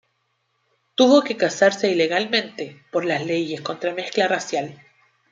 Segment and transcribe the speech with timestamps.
[0.95, 4.81] Tuvo que casarse ilegalmente, por las leyes contra mezcla racial.